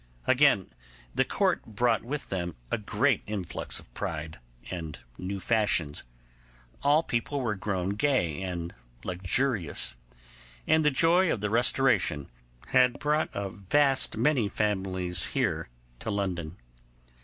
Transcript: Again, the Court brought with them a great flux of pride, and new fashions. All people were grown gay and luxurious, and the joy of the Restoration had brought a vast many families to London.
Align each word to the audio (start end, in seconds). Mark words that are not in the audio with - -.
Again, 0.25 0.71
the 1.13 1.23
Court 1.23 1.63
brought 1.63 2.01
with 2.03 2.29
them 2.29 2.55
a 2.71 2.79
great 2.79 3.29
flux 3.45 3.79
of 3.79 3.93
pride, 3.93 4.39
and 4.71 4.97
new 5.19 5.39
fashions. 5.39 6.05
All 6.81 7.03
people 7.03 7.39
were 7.39 7.53
grown 7.53 7.89
gay 7.89 8.41
and 8.41 8.73
luxurious, 9.03 9.95
and 10.65 10.83
the 10.83 10.89
joy 10.89 11.31
of 11.31 11.39
the 11.39 11.51
Restoration 11.51 12.31
had 12.69 12.97
brought 12.97 13.29
a 13.33 13.51
vast 13.51 14.17
many 14.17 14.49
families 14.49 15.29
to 15.99 16.09
London. 16.09 16.57